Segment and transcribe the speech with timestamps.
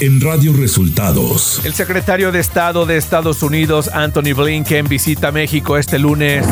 [0.00, 1.60] en Radio Resultados.
[1.64, 6.46] El secretario de Estado de Estados Unidos, Anthony Blinken, visita México este lunes.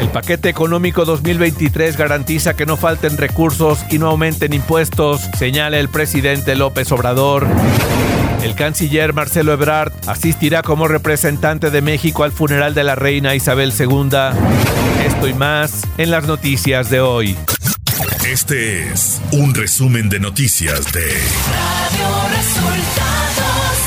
[0.00, 5.90] El paquete económico 2023 garantiza que no falten recursos y no aumenten impuestos, señala el
[5.90, 7.46] presidente López Obrador.
[8.42, 13.72] El canciller Marcelo Ebrard asistirá como representante de México al funeral de la reina Isabel
[13.78, 14.08] II.
[15.06, 17.36] Esto y más en las noticias de hoy.
[18.32, 23.78] Este es un resumen de noticias de Radio Resultados.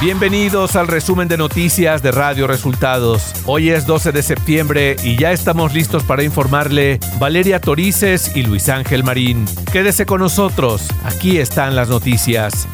[0.00, 3.34] Bienvenidos al resumen de noticias de Radio Resultados.
[3.44, 8.70] Hoy es 12 de septiembre y ya estamos listos para informarle Valeria Torices y Luis
[8.70, 9.44] Ángel Marín.
[9.70, 12.66] Quédese con nosotros, aquí están las noticias.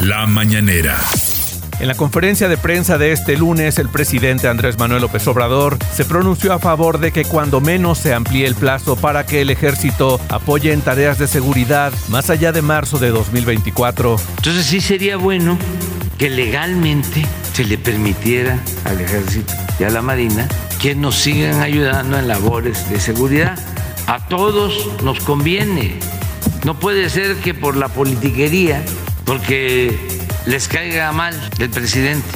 [0.00, 0.98] La mañanera.
[1.80, 6.04] En la conferencia de prensa de este lunes, el presidente Andrés Manuel López Obrador se
[6.04, 10.20] pronunció a favor de que cuando menos se amplíe el plazo para que el ejército
[10.28, 14.16] apoye en tareas de seguridad más allá de marzo de 2024.
[14.36, 15.58] Entonces sí sería bueno
[16.16, 20.48] que legalmente se le permitiera al ejército y a la marina
[20.80, 23.58] que nos sigan ayudando en labores de seguridad.
[24.06, 25.98] A todos nos conviene.
[26.64, 28.82] No puede ser que por la politiquería,
[29.24, 30.13] porque
[30.46, 32.28] les caiga mal el presidente.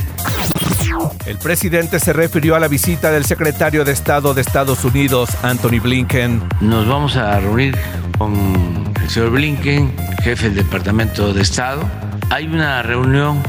[1.27, 5.81] El presidente se refirió a la visita del secretario de Estado de Estados Unidos, Anthony
[5.81, 6.43] Blinken.
[6.61, 7.77] Nos vamos a reunir
[8.17, 11.83] con el señor Blinken, jefe del Departamento de Estado.
[12.31, 13.43] Hay una reunión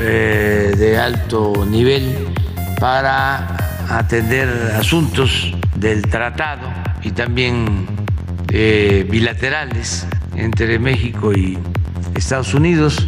[0.00, 2.28] eh, de alto nivel
[2.80, 3.56] para
[3.90, 4.48] atender
[4.78, 6.68] asuntos del tratado
[7.02, 7.86] y también
[8.50, 11.58] eh, bilaterales entre México y
[12.14, 13.06] Estados Unidos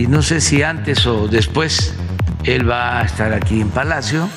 [0.00, 1.92] y no sé si antes o después
[2.44, 4.30] él va a estar aquí en Palacio.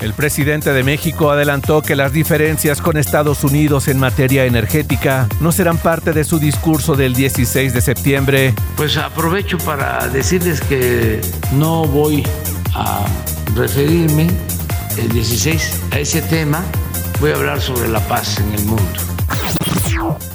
[0.00, 5.52] El presidente de México adelantó que las diferencias con Estados Unidos en materia energética no
[5.52, 8.54] serán parte de su discurso del 16 de septiembre.
[8.76, 11.20] Pues aprovecho para decirles que
[11.52, 12.24] no voy
[12.74, 13.04] a
[13.54, 14.26] referirme
[14.98, 16.64] el 16 a ese tema,
[17.20, 19.65] voy a hablar sobre la paz en el mundo.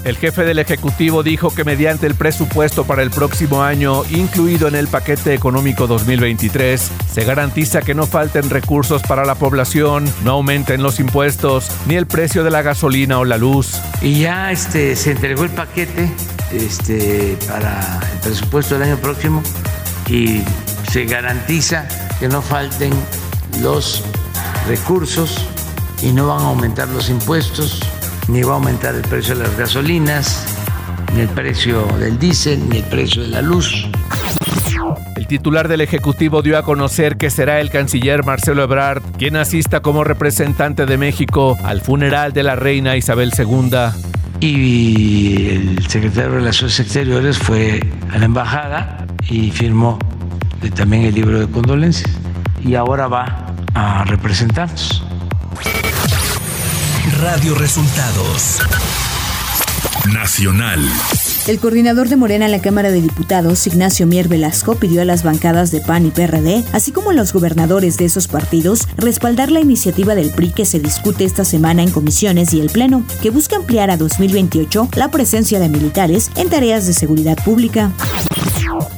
[0.03, 4.75] El jefe del Ejecutivo dijo que mediante el presupuesto para el próximo año, incluido en
[4.75, 10.81] el paquete económico 2023, se garantiza que no falten recursos para la población, no aumenten
[10.81, 13.79] los impuestos, ni el precio de la gasolina o la luz.
[14.01, 16.11] Y ya este, se entregó el paquete
[16.51, 19.43] este, para el presupuesto del año próximo
[20.07, 20.41] y
[20.91, 21.87] se garantiza
[22.19, 22.91] que no falten
[23.61, 24.03] los
[24.67, 25.37] recursos
[26.01, 27.81] y no van a aumentar los impuestos
[28.27, 30.45] ni va a aumentar el precio de las gasolinas,
[31.13, 33.87] ni el precio del diésel, ni el precio de la luz.
[35.15, 39.81] El titular del Ejecutivo dio a conocer que será el canciller Marcelo Ebrard quien asista
[39.81, 43.69] como representante de México al funeral de la reina Isabel II.
[44.39, 47.79] Y el secretario de Relaciones Exteriores fue
[48.11, 49.99] a la embajada y firmó
[50.75, 52.09] también el libro de condolencias.
[52.63, 55.03] Y ahora va a representarnos.
[57.09, 58.59] Radio Resultados.
[60.13, 60.79] Nacional.
[61.47, 65.23] El coordinador de Morena en la Cámara de Diputados, Ignacio Mier Velasco, pidió a las
[65.23, 69.61] bancadas de PAN y PRD, así como a los gobernadores de esos partidos, respaldar la
[69.61, 73.55] iniciativa del PRI que se discute esta semana en comisiones y el Pleno, que busca
[73.55, 77.91] ampliar a 2028 la presencia de militares en tareas de seguridad pública.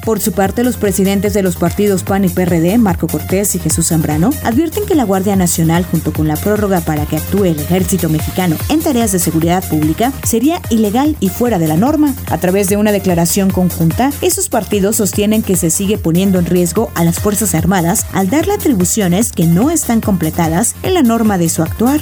[0.04, 3.88] Por su parte, los presidentes de los partidos PAN y PRD, Marco Cortés y Jesús
[3.88, 8.10] Zambrano, advierten que la Guardia Nacional, junto con la prórroga para que actúe el ejército
[8.10, 12.14] mexicano en tareas de seguridad pública, sería ilegal y fuera de la norma.
[12.30, 16.92] A través de una declaración conjunta, esos partidos sostienen que se sigue poniendo en riesgo
[16.96, 21.48] a las Fuerzas Armadas al darle atribuciones que no están completadas en la norma de
[21.48, 22.02] su actuar.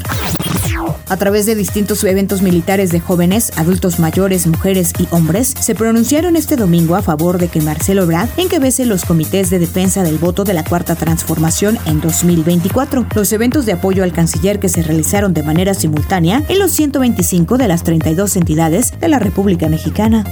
[1.09, 6.35] A través de distintos eventos militares de jóvenes, adultos mayores, mujeres y hombres, se pronunciaron
[6.35, 10.43] este domingo a favor de que Marcelo Ebrard encabece los comités de defensa del voto
[10.43, 13.05] de la Cuarta Transformación en 2024.
[13.15, 17.57] Los eventos de apoyo al canciller que se realizaron de manera simultánea en los 125
[17.57, 20.23] de las 32 entidades de la República Mexicana.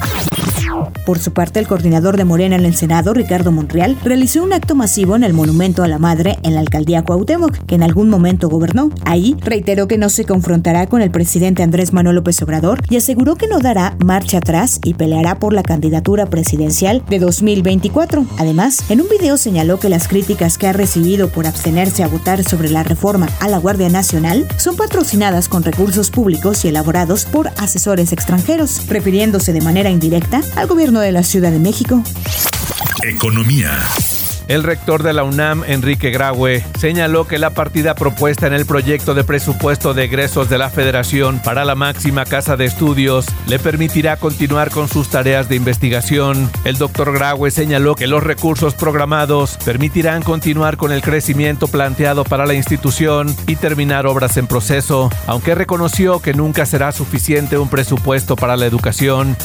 [1.09, 4.75] Por su parte, el coordinador de Morena en el Senado, Ricardo Monreal, realizó un acto
[4.75, 8.47] masivo en el Monumento a la Madre en la alcaldía Cuauhtémoc, que en algún momento
[8.47, 8.91] gobernó.
[9.05, 13.37] Ahí reiteró que no se confrontará con el presidente Andrés Manuel López Obrador y aseguró
[13.37, 18.27] que no dará marcha atrás y peleará por la candidatura presidencial de 2024.
[18.37, 22.43] Además, en un video señaló que las críticas que ha recibido por abstenerse a votar
[22.43, 27.47] sobre la reforma a la Guardia Nacional son patrocinadas con recursos públicos y elaborados por
[27.57, 32.03] asesores extranjeros, refiriéndose de manera indirecta al gobierno de la Ciudad de México.
[33.03, 33.71] Economía.
[34.49, 39.13] El rector de la UNAM, Enrique Graue, señaló que la partida propuesta en el proyecto
[39.13, 44.17] de presupuesto de egresos de la Federación para la máxima casa de estudios le permitirá
[44.17, 46.49] continuar con sus tareas de investigación.
[46.63, 52.47] El doctor Graue señaló que los recursos programados permitirán continuar con el crecimiento planteado para
[52.47, 58.35] la institución y terminar obras en proceso, aunque reconoció que nunca será suficiente un presupuesto
[58.35, 59.37] para la educación.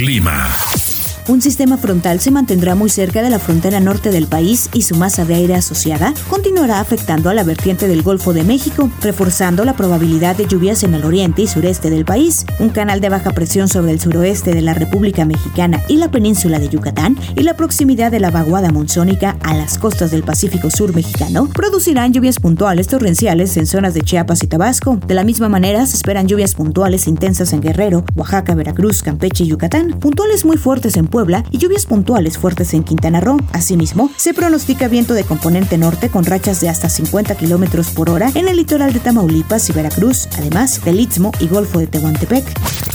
[0.00, 0.89] Clima.
[1.28, 4.96] Un sistema frontal se mantendrá muy cerca de la frontera norte del país y su
[4.96, 9.76] masa de aire asociada continuará afectando a la vertiente del Golfo de México, reforzando la
[9.76, 12.46] probabilidad de lluvias en el oriente y sureste del país.
[12.58, 16.58] Un canal de baja presión sobre el suroeste de la República Mexicana y la península
[16.58, 20.94] de Yucatán y la proximidad de la vaguada monzónica a las costas del Pacífico Sur
[20.94, 24.98] mexicano producirán lluvias puntuales torrenciales en zonas de Chiapas y Tabasco.
[25.06, 29.48] De la misma manera, se esperan lluvias puntuales intensas en Guerrero, Oaxaca, Veracruz, Campeche y
[29.48, 33.38] Yucatán, puntuales muy fuertes en Puebla y lluvias puntuales fuertes en Quintana Roo.
[33.52, 38.30] Asimismo, se pronostica viento de componente norte con rachas de hasta 50 kilómetros por hora
[38.34, 42.44] en el litoral de Tamaulipas y Veracruz, además del Istmo y Golfo de Tehuantepec.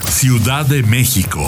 [0.09, 1.43] Ciudad de México.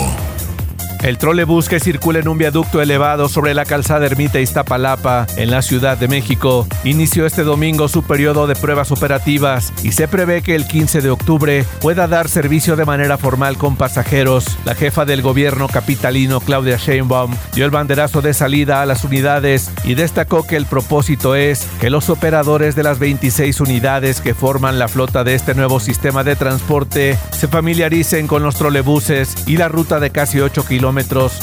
[1.02, 5.62] El trolebús que circula en un viaducto elevado sobre la calzada Ermita Iztapalapa, en la
[5.62, 10.56] Ciudad de México, inició este domingo su periodo de pruebas operativas y se prevé que
[10.56, 14.58] el 15 de octubre pueda dar servicio de manera formal con pasajeros.
[14.64, 19.70] La jefa del gobierno capitalino, Claudia Sheinbaum, dio el banderazo de salida a las unidades
[19.84, 24.80] y destacó que el propósito es que los operadores de las 26 unidades que forman
[24.80, 29.68] la flota de este nuevo sistema de transporte se familiaricen con los trolebuses y la
[29.68, 30.87] ruta de casi 8 kilómetros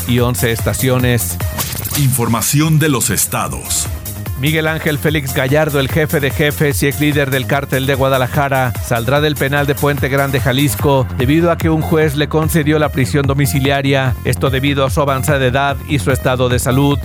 [0.08, 1.38] y 11 estaciones.
[1.98, 3.88] Información de los estados.
[4.40, 8.74] Miguel Ángel Félix Gallardo, el jefe de jefes y ex líder del cártel de Guadalajara,
[8.84, 12.90] saldrá del penal de Puente Grande, Jalisco, debido a que un juez le concedió la
[12.90, 16.98] prisión domiciliaria, esto debido a su avanzada edad y su estado de salud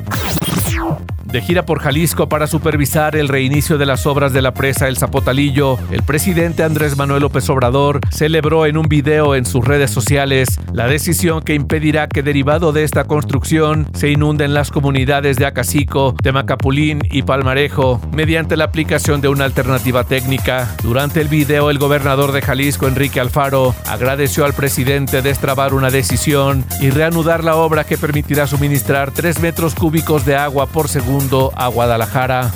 [1.24, 4.96] de gira por Jalisco para supervisar el reinicio de las obras de la presa El
[4.96, 10.48] Zapotalillo, el presidente Andrés Manuel López Obrador celebró en un video en sus redes sociales
[10.72, 16.14] la decisión que impedirá que derivado de esta construcción se inunden las comunidades de Acacico,
[16.22, 20.74] Temacapulín y Palmarejo mediante la aplicación de una alternativa técnica.
[20.82, 26.64] Durante el video el gobernador de Jalisco Enrique Alfaro agradeció al presidente destrabar una decisión
[26.80, 31.09] y reanudar la obra que permitirá suministrar 3 metros cúbicos de agua por segundo
[31.56, 32.52] a Guadalajara.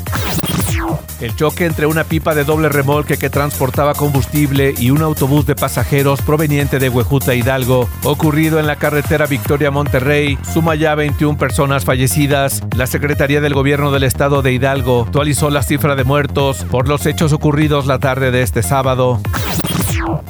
[1.20, 5.56] El choque entre una pipa de doble remolque que transportaba combustible y un autobús de
[5.56, 11.84] pasajeros proveniente de Huejuta Hidalgo, ocurrido en la carretera Victoria Monterrey, suma ya 21 personas
[11.84, 12.62] fallecidas.
[12.76, 17.06] La Secretaría del Gobierno del Estado de Hidalgo actualizó la cifra de muertos por los
[17.06, 19.20] hechos ocurridos la tarde de este sábado.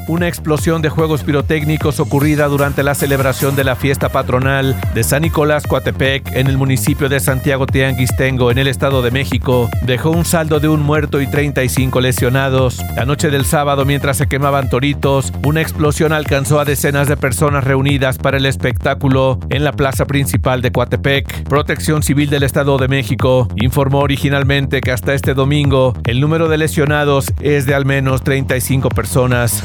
[0.09, 5.23] Una explosión de juegos pirotécnicos ocurrida durante la celebración de la fiesta patronal de San
[5.23, 10.25] Nicolás Coatepec en el municipio de Santiago Tianguistengo en el Estado de México dejó un
[10.25, 12.79] saldo de un muerto y 35 lesionados.
[12.97, 17.65] La noche del sábado mientras se quemaban toritos, una explosión alcanzó a decenas de personas
[17.65, 21.49] reunidas para el espectáculo en la plaza principal de Coatepec.
[21.49, 26.59] Protección Civil del Estado de México informó originalmente que hasta este domingo el número de
[26.59, 29.65] lesionados es de al menos 35 personas.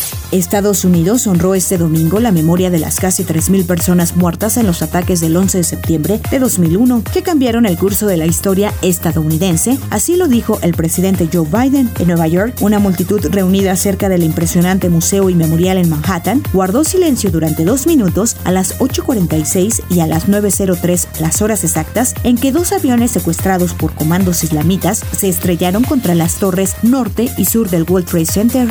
[0.31, 4.81] Estados Unidos honró este domingo la memoria de las casi 3.000 personas muertas en los
[4.81, 9.77] ataques del 11 de septiembre de 2001 que cambiaron el curso de la historia estadounidense,
[9.89, 11.89] así lo dijo el presidente Joe Biden.
[11.99, 16.85] En Nueva York, una multitud reunida cerca del impresionante museo y memorial en Manhattan guardó
[16.85, 22.37] silencio durante dos minutos a las 8.46 y a las 9.03 las horas exactas en
[22.37, 27.69] que dos aviones secuestrados por comandos islamitas se estrellaron contra las torres norte y sur
[27.69, 28.69] del World Trade Center.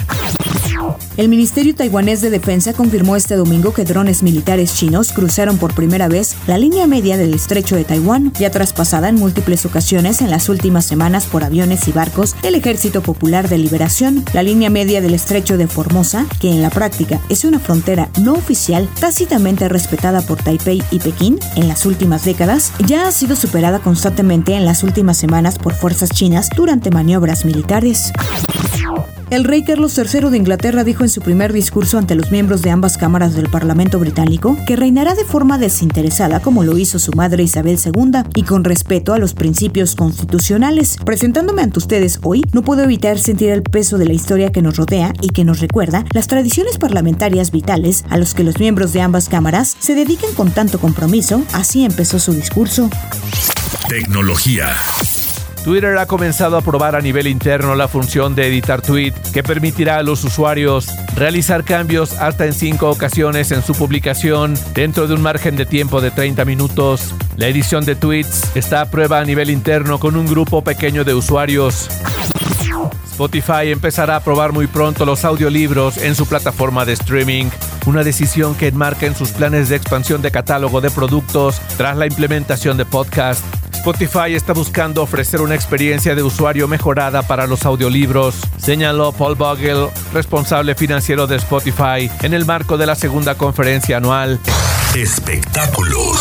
[1.16, 6.09] El Ministerio taiwanés de Defensa confirmó este domingo que drones militares chinos cruzaron por primera
[6.09, 10.49] vez la línea media del estrecho de Taiwán, ya traspasada en múltiples ocasiones en las
[10.49, 14.25] últimas semanas por aviones y barcos del Ejército Popular de Liberación.
[14.32, 18.32] La línea media del estrecho de Formosa, que en la práctica es una frontera no
[18.32, 23.80] oficial tácitamente respetada por Taipei y Pekín en las últimas décadas, ya ha sido superada
[23.80, 28.12] constantemente en las últimas semanas por fuerzas chinas durante maniobras militares.
[29.31, 32.71] El rey Carlos III de Inglaterra dijo en su primer discurso ante los miembros de
[32.71, 37.45] ambas cámaras del Parlamento británico que reinará de forma desinteresada como lo hizo su madre
[37.45, 40.97] Isabel II y con respeto a los principios constitucionales.
[41.05, 44.77] Presentándome ante ustedes hoy, no puedo evitar sentir el peso de la historia que nos
[44.77, 49.03] rodea y que nos recuerda las tradiciones parlamentarias vitales a los que los miembros de
[49.03, 51.45] ambas cámaras se dedican con tanto compromiso.
[51.53, 52.91] Así empezó su discurso.
[53.89, 54.71] Tecnología.
[55.64, 59.99] Twitter ha comenzado a probar a nivel interno la función de editar tweet que permitirá
[59.99, 65.21] a los usuarios realizar cambios hasta en cinco ocasiones en su publicación dentro de un
[65.21, 67.14] margen de tiempo de 30 minutos.
[67.37, 71.12] La edición de tweets está a prueba a nivel interno con un grupo pequeño de
[71.12, 71.88] usuarios.
[73.11, 77.50] Spotify empezará a probar muy pronto los audiolibros en su plataforma de streaming,
[77.85, 82.07] una decisión que enmarca en sus planes de expansión de catálogo de productos tras la
[82.07, 83.45] implementación de podcast.
[83.81, 89.89] Spotify está buscando ofrecer una experiencia de usuario mejorada para los audiolibros, señaló Paul Bogle,
[90.13, 94.39] responsable financiero de Spotify, en el marco de la segunda conferencia anual.
[94.95, 96.21] Espectáculos.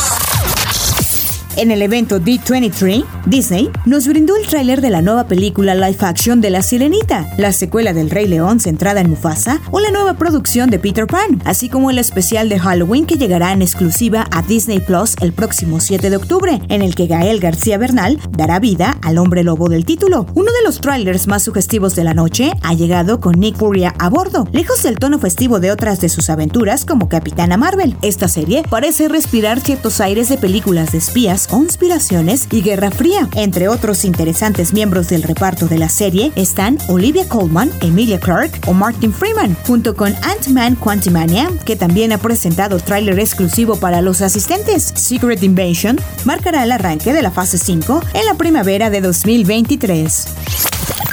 [1.60, 6.40] En el evento D23, Disney nos brindó el tráiler de la nueva película live action
[6.40, 10.70] de La Sirenita, la secuela del Rey León centrada en Mufasa o la nueva producción
[10.70, 14.80] de Peter Pan, así como el especial de Halloween que llegará en exclusiva a Disney
[14.80, 19.18] Plus el próximo 7 de octubre, en el que Gael García Bernal dará vida al
[19.18, 20.28] hombre lobo del título.
[20.36, 24.08] Uno de los trailers más sugestivos de la noche ha llegado con Nick Furia a
[24.08, 27.98] bordo, lejos del tono festivo de otras de sus aventuras como Capitana Marvel.
[28.02, 33.28] Esta serie parece respirar ciertos aires de películas de espías conspiraciones y Guerra Fría.
[33.36, 38.74] Entre otros interesantes miembros del reparto de la serie están Olivia Colman, Emilia Clarke o
[38.74, 44.94] Martin Freeman, junto con Ant-Man Quantumania, que también ha presentado tráiler exclusivo para los asistentes.
[44.96, 50.26] Secret Invasion marcará el arranque de la fase 5 en la primavera de 2023.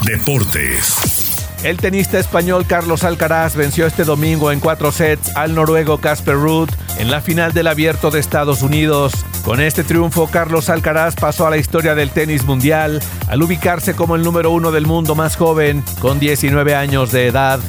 [0.04, 1.15] Deportes.
[1.62, 6.68] El tenista español Carlos Alcaraz venció este domingo en cuatro sets al noruego Casper Ruud
[6.98, 9.12] en la final del Abierto de Estados Unidos.
[9.44, 14.16] Con este triunfo, Carlos Alcaraz pasó a la historia del tenis mundial al ubicarse como
[14.16, 17.60] el número uno del mundo más joven, con 19 años de edad.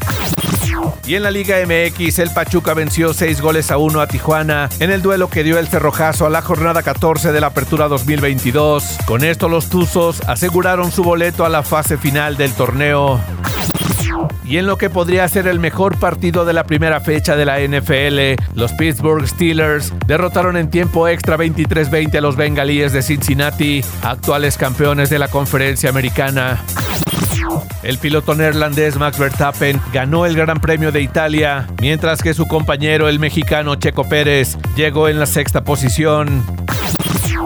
[1.06, 4.91] Y en la Liga MX, el Pachuca venció 6 goles a 1 a Tijuana en
[4.91, 8.98] el duelo que dio el cerrojazo a la jornada 14 de la Apertura 2022.
[9.06, 13.22] Con esto, los Tuzos aseguraron su boleto a la fase final del torneo.
[14.46, 17.60] Y en lo que podría ser el mejor partido de la primera fecha de la
[17.60, 24.58] NFL, los Pittsburgh Steelers derrotaron en tiempo extra 23-20 a los Bengalíes de Cincinnati, actuales
[24.58, 26.62] campeones de la conferencia americana.
[27.84, 33.08] El piloto neerlandés Max Verstappen ganó el Gran Premio de Italia, mientras que su compañero
[33.08, 36.44] el mexicano Checo Pérez llegó en la sexta posición.